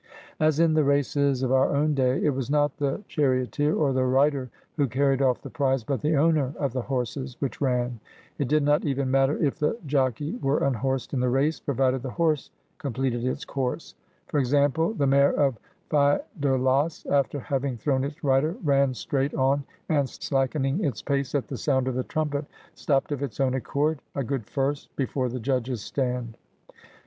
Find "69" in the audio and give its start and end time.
20.77-20.81